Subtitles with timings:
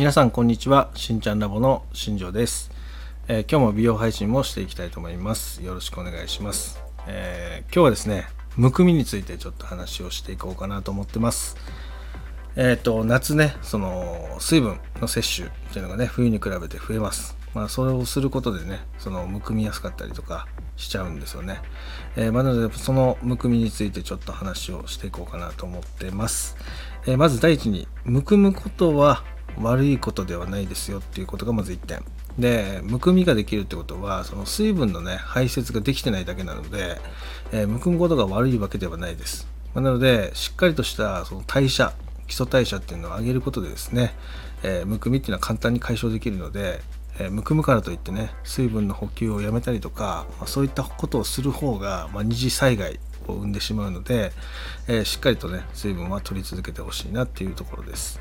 [0.00, 0.90] 皆さんこんにちは。
[0.94, 2.70] しんちゃんラボの新庄です、
[3.28, 5.62] えー今日も美容配信もしていきたいと思います。
[5.62, 8.26] よろしくお願いします、えー今日はですね
[8.56, 11.58] むくみについてちょっと話をしていこうかなと思ってます。
[12.56, 17.36] えっ、と夏ねその水分の摂取っていうのがね冬に比べて増えます。
[17.52, 21.60] まあそれをすることでねそのむくみやすかったりとかしちゃうんですよね、
[22.16, 26.56] えーまあなのでそのむくみについてちょっと話をしていこうかなと思ってます、
[27.06, 29.24] えーまず第一にむくむことは
[29.58, 32.04] 悪いことではないですよっていうことがまず1点。
[32.38, 37.00] でむくみができるってことはその水分のね排泄ができてないだけなので、
[37.52, 41.92] えーむくむことが悪いわけではないです、まなのでしっかりとしたその代謝
[42.28, 44.14] 基礎代謝っていうのを上げることでですね、
[44.62, 46.80] えーむくみっていうのは簡単に解消できるので、
[47.18, 54.32] えむくむからといってね水分の補給をやめたりとか、まあそういったことをする方が、まあ二次災害を生んでしまうので、
[54.88, 58.20] えーしっかりとね水分は取り続けてほしいなっていうところです。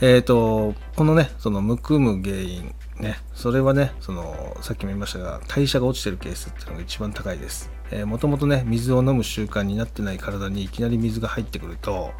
[0.00, 7.70] えー、とこのねそのむくむ原因ねそれはねそのさっきも言いましたが代謝が落ちてるケースっていうのが一番高いです。
[8.06, 12.12] もともとね水を飲む習慣になってない体にいきなり水が入ってくると、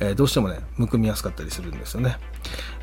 [0.00, 2.16] えーどうしてもねむくみやすかったりするんですよね。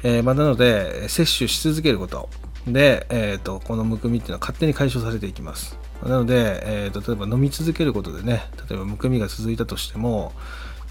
[0.03, 2.29] えまあ、なので摂取し続けること
[2.67, 5.77] で、えー、とこのむくみっていうのは勝手に解消されていきます。
[6.03, 10.33] なので、えー、と例えば飲み続けることでね例えばむくみが続いたとしても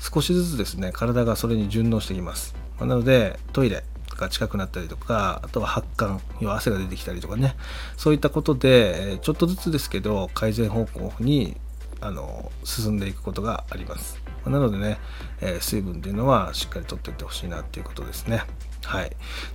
[0.01, 2.55] 少しずつですね体がそれに順応してきます。
[2.79, 3.85] まなのでトイレ
[4.17, 7.57] が近くなったりとかあとは発汗要は汗が出てきたりとかね
[7.97, 11.57] そういったことでちょっとずつですけど改善方向に
[12.01, 14.23] あの進んでいくことがあります。
[14.51, 14.99] なのでね、
[15.41, 18.43] え水分っていうのはしっかりとっていってほしいなっていうことですね。
[18.85, 19.11] はい。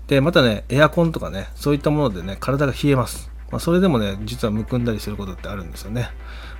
[0.07, 3.29] で、またね、エアコンとかね、そういったものでね、体が冷えます。
[3.51, 6.09] まあ、それでもね、実はむくんだりすることってあるんですよね。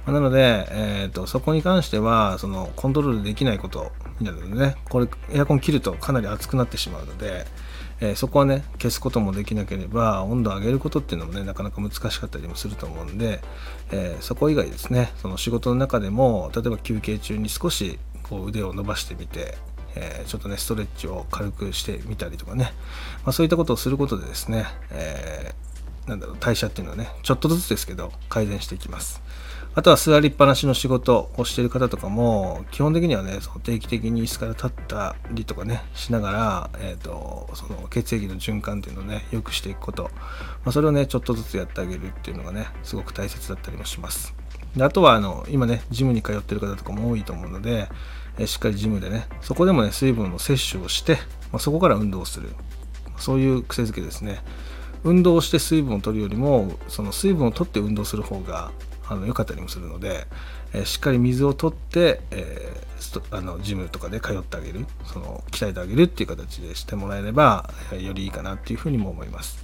[0.06, 7.46] まあなので、えーと、そこに関しては、その、コントロールできないことになるのでね、これ、エアコン切るとかなり熱くなってしまうので、
[8.02, 13.42] えーそこはね、消すこともできなければ、温度を上げることっていうのもね、なかなか難しかったりもすると思うんで、
[13.92, 19.58] えーそこ以外ですね、その仕事の中でも、例えば休憩中に少しこう腕を伸ばしてみて、
[19.96, 22.74] えちょっとね、ストレッチを軽くしてみたりとかね、
[23.26, 25.70] まあ、そういったことをすることでですね、えー
[26.10, 29.22] なんだろう代謝っていうのはねちょっとずつですけど改善していきます。
[29.76, 40.10] あとは座りっぱなしの仕事をしてる方とかも基本的にはねその定期的に椅子から立ったりとかねしながら、えー、とその血液の循環っていうのをね良くしていくこと、ま
[40.66, 44.39] あ、それをねちょっとずつやってあげるっていうのがねすごく大切だったりもします。
[44.76, 47.90] であとはあの今ねジムに通ってる方とかも多いと思うので、
[48.38, 51.16] えしっかりジムでねそこでもね水分の摂取をして、
[51.52, 52.50] まあ、そこから運動する。
[53.18, 54.40] そういう癖づけですね。
[55.04, 58.72] 運動をして水分を取るよりもその水分を取って運動する方が
[59.08, 60.28] あの良かったりもするので、
[60.74, 62.90] えしっかり水を取って、えー
[63.32, 64.86] あのジムとかで通ってあげる。
[65.06, 69.64] その鍛えてあげるっていう形でしてもらえれば、えよりいいかなっていうふうにも思います。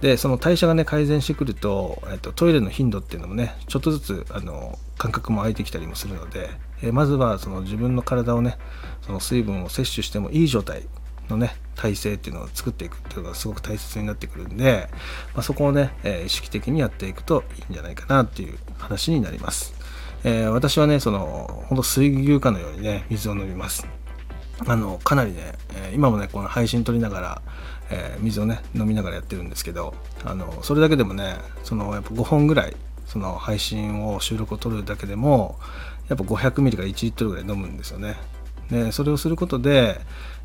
[0.00, 6.50] でその代謝がね改善してくると,、えっとトイレの頻度っていうのもねちょっとずつあの感覚も空いてきたりもするので、
[6.82, 8.58] えーまずはその自分の体をね
[9.02, 10.82] その水分を摂取してもいい状態
[11.28, 14.88] のね体制っていうのを作っていくっていうのがすごく大切になってくるんで、
[15.34, 19.74] まあ、そこをね、えー意識的にやっていくといいんじゃないかなっていう話になります。
[20.24, 23.86] えー私はねその本当水牛かのようにね水を飲みます。
[24.66, 27.42] あのかなりね、え今もねこの配信撮りながら、
[27.90, 29.94] えー水をね飲みながらやってるんですけど
[30.24, 35.58] あのそれだけでもねそのやっぱ5本ぐらいその配信を収録を撮るだけでも
[36.08, 38.16] やっぱ500ミリから1リットルぐらい飲むんですよね。
[38.70, 40.00] でそれをすることで、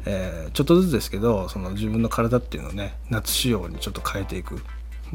[0.06, 4.62] えーちょっとずつですけどその自分の体っていうのをね夏仕様にちょっと変えていく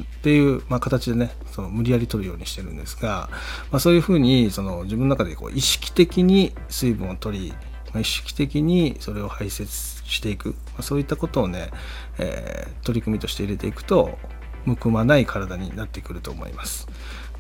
[0.03, 3.29] っていう、まあ、形でねその無理やり取るようにしてるんですが、
[3.71, 7.55] まあ、そういうふうにその自分の中でこう意識的に水分を取り、
[8.01, 9.67] 意識的にそれを排泄
[10.05, 11.71] していく、まあ、そういったことをね、
[12.19, 14.17] えー取り組みとして入れていくと
[14.65, 16.87] むくまない体になってくると思います。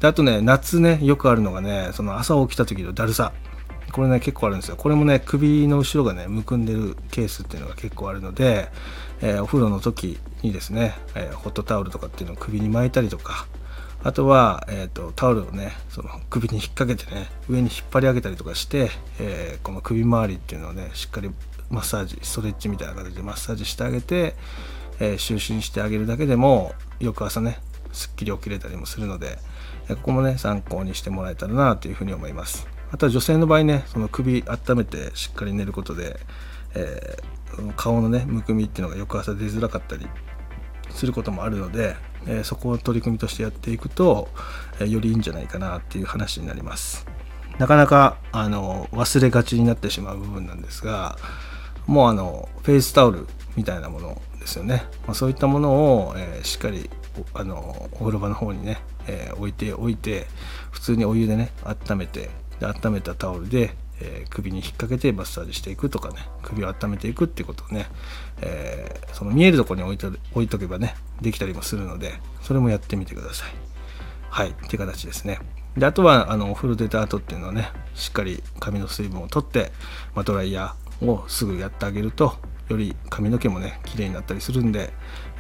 [0.00, 3.33] であとね夏ねよくあるのがねその朝起きた時のだるさ。
[3.93, 4.77] これね結構あるんですよ。
[4.77, 8.69] これもね首の後ろがねむくんでるケースっていうのが結構あるので、
[9.21, 13.47] えーお風呂の時にですね、えーホットタオルとかっていうのを首に巻いたりとか
[14.07, 18.89] あとは、えー、とタオルをねその首に引っ掛けてね上に引っ張り上げたりとかして、
[19.19, 21.29] えーこの首周りっていうのをねしっかり
[21.71, 24.37] マッサージストレッチみたいな形でマッサージしてあげて、
[25.01, 27.59] えー就寝してあげるだけでも翌朝ね
[27.93, 29.39] すっきり起きれたりもするので、
[29.89, 32.69] えーここもね参考にしてもらえたらなというふうに思います。
[32.93, 36.21] あとは女性の場合ねその首温めてしっかり寝ることで、
[36.77, 37.37] えー
[37.75, 40.07] 顔のねむくみっていうのが翌朝出づらかったり
[40.97, 41.97] することもあるので、
[42.27, 44.28] えーそこを取り組みとしてやっていくと、
[44.81, 47.07] えーよりいいんじゃないかなっていう話になります。
[47.59, 51.16] なかなかあの忘れがちになってしまう部分なんですが
[51.87, 53.27] もうあのフェイスタオル
[53.57, 56.89] みたいなものでですよね、まあ、そういったものを、えー、しっかり
[57.34, 58.78] あのお風呂場の方にね、
[59.09, 60.27] えー、置いておいて
[60.71, 67.87] 普通にお湯でね温めてで温めたタオルで、えー、首に引っ掛けてマッサージしていくとかね首を温めていくっていうことをね、
[68.41, 73.51] えー、その見えるとこに置いと置いとけばねできたりもするのでそれもやってみてください。
[74.28, 75.39] はいって形ですね。
[75.77, 79.72] であとはあのお風呂出た後っていうのはねしっかり髪の水分を取って、
[80.15, 82.34] まあ、ドライヤーをすぐやってあげると
[82.69, 84.93] より髪の毛もね綺麗になったりするんで、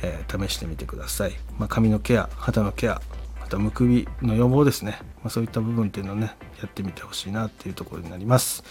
[0.02, 3.00] えー、試してみてください、まあ、髪のケア肌のケア
[3.46, 8.64] またむくみの予防ですね、まあ、そういった部分っていうのをねやってみてほしいなっていうところになります。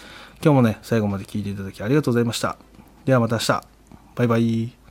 [0.44, 2.58] 今日もね最後まで聞いていただきありがとうございました。
[3.06, 3.64] ではまた明日。
[4.16, 4.85] バイバイ。